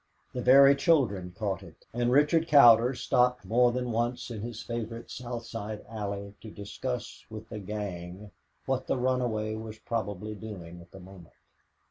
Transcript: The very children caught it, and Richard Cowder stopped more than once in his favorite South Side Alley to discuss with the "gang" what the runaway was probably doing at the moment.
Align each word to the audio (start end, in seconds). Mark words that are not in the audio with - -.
The 0.33 0.41
very 0.41 0.75
children 0.75 1.31
caught 1.37 1.61
it, 1.61 1.85
and 1.93 2.11
Richard 2.11 2.47
Cowder 2.47 2.95
stopped 2.95 3.45
more 3.45 3.71
than 3.71 3.91
once 3.91 4.31
in 4.31 4.41
his 4.41 4.59
favorite 4.63 5.11
South 5.11 5.45
Side 5.45 5.85
Alley 5.87 6.33
to 6.41 6.49
discuss 6.49 7.23
with 7.29 7.47
the 7.49 7.59
"gang" 7.59 8.31
what 8.65 8.87
the 8.87 8.97
runaway 8.97 9.53
was 9.53 9.77
probably 9.77 10.33
doing 10.33 10.81
at 10.81 10.89
the 10.89 10.99
moment. 10.99 11.35